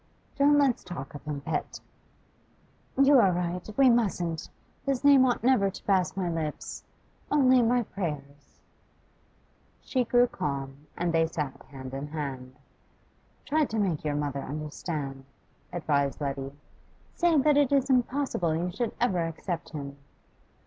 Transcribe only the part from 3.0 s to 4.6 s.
are right; we mustn't.